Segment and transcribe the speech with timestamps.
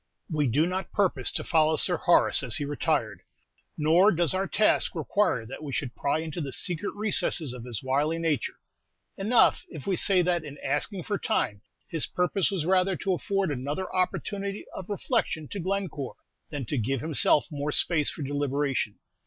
[0.31, 3.21] We do not purpose to follow Sir Horace as he retired,
[3.77, 7.83] nor does our task require that we should pry into the secret recesses of his
[7.83, 8.55] wily nature;
[9.15, 13.51] enough if we say that in asking for time, his purpose was rather to afford
[13.51, 16.15] another opportunity of reflection to Glencore
[16.49, 18.97] than to give himself more space for deliberation.